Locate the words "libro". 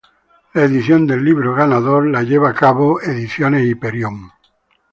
1.23-1.53